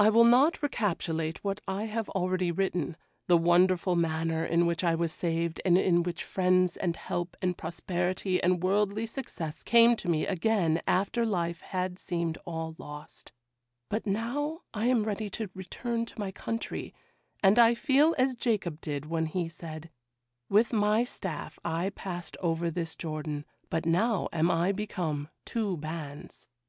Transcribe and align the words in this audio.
'I 0.00 0.08
will 0.10 0.24
not 0.24 0.60
recapitulate 0.64 1.44
what 1.44 1.60
I 1.68 1.84
have 1.84 2.08
already 2.08 2.50
written—the 2.50 3.36
wonderful 3.38 3.94
manner 3.94 4.44
in 4.44 4.66
which 4.66 4.82
I 4.82 4.96
was 4.96 5.12
saved, 5.12 5.60
and 5.64 5.78
in 5.78 6.02
which 6.02 6.24
friends, 6.24 6.76
and 6.76 6.96
help, 6.96 7.36
and 7.40 7.56
prosperity, 7.56 8.42
and 8.42 8.64
worldly 8.64 9.06
success 9.06 9.62
came 9.62 9.94
to 9.98 10.08
me 10.08 10.26
again 10.26 10.82
after 10.88 11.24
life 11.24 11.60
had 11.60 12.00
seemed 12.00 12.36
all 12.44 12.74
lost, 12.78 13.30
but 13.88 14.08
now 14.08 14.62
I 14.74 14.86
am 14.86 15.04
ready 15.04 15.30
to 15.30 15.48
return 15.54 16.04
to 16.06 16.18
my 16.18 16.32
country, 16.32 16.92
and 17.40 17.56
I 17.56 17.74
feel 17.76 18.12
as 18.18 18.34
Jacob 18.34 18.80
did 18.80 19.06
when 19.06 19.26
he 19.26 19.46
said, 19.48 19.88
"With 20.48 20.72
my 20.72 21.04
staff 21.04 21.60
I 21.64 21.90
passed 21.90 22.36
over 22.40 22.72
this 22.72 22.96
Jordan, 22.96 23.44
but 23.70 23.86
now 23.86 24.28
am 24.32 24.50
I 24.50 24.72
become 24.72 25.28
two 25.44 25.76
bands." 25.76 26.48